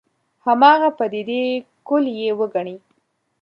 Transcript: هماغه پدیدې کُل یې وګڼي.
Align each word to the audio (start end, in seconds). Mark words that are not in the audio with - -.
هماغه 0.45 0.89
پدیدې 0.97 1.43
کُل 1.87 2.03
یې 2.19 2.29
وګڼي. 2.39 2.75